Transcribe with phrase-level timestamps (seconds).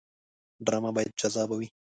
[0.65, 1.67] ډرامه باید جذابه وي